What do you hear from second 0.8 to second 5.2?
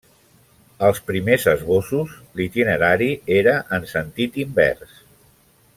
Als primers esbossos, l'itinerari era en sentit invers.